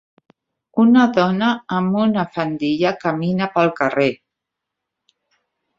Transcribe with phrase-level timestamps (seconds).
[0.83, 1.49] Una dona
[1.81, 4.13] amb una falda camina pel carrer.